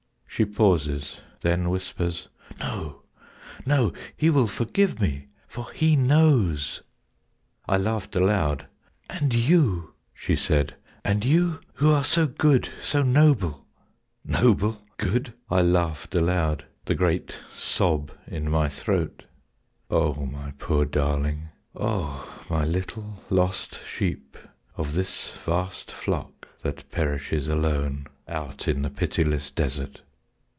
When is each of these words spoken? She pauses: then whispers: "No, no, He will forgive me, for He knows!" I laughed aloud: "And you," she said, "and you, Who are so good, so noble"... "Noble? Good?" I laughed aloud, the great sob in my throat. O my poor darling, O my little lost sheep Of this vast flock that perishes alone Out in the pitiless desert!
She 0.33 0.45
pauses: 0.45 1.19
then 1.41 1.69
whispers: 1.69 2.29
"No, 2.59 3.03
no, 3.65 3.91
He 4.15 4.29
will 4.31 4.47
forgive 4.47 4.99
me, 4.99 5.27
for 5.45 5.69
He 5.73 5.95
knows!" 5.97 6.81
I 7.67 7.75
laughed 7.77 8.15
aloud: 8.15 8.65
"And 9.09 9.33
you," 9.35 9.93
she 10.13 10.35
said, 10.37 10.75
"and 11.03 11.23
you, 11.25 11.59
Who 11.75 11.91
are 11.91 12.05
so 12.05 12.25
good, 12.25 12.69
so 12.81 13.03
noble"... 13.03 13.67
"Noble? 14.23 14.81
Good?" 14.97 15.33
I 15.49 15.61
laughed 15.61 16.15
aloud, 16.15 16.65
the 16.85 16.95
great 16.95 17.39
sob 17.51 18.11
in 18.25 18.49
my 18.49 18.67
throat. 18.69 19.25
O 19.91 20.15
my 20.25 20.53
poor 20.57 20.85
darling, 20.85 21.49
O 21.75 22.43
my 22.49 22.63
little 22.63 23.21
lost 23.29 23.79
sheep 23.85 24.37
Of 24.77 24.95
this 24.95 25.33
vast 25.33 25.91
flock 25.91 26.47
that 26.61 26.89
perishes 26.89 27.47
alone 27.49 28.07
Out 28.29 28.67
in 28.69 28.81
the 28.81 28.89
pitiless 28.89 29.51
desert! 29.51 30.01